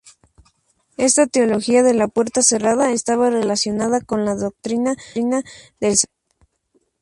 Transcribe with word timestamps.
Esta 0.97 1.27
teología 1.27 1.83
de 1.83 1.93
la 1.93 2.07
puerta 2.07 2.41
cerrada 2.41 2.89
estaba 2.91 3.29
relacionada 3.29 4.01
con 4.01 4.25
la 4.25 4.33
doctrina 4.33 4.95
del 5.13 5.95
Santuario. 5.95 6.09